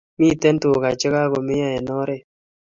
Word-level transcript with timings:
Miten 0.19 0.55
tuka 0.61 0.89
che 0.99 1.07
kakomeyo 1.13 1.67
en 1.77 1.87
oret. 2.01 2.23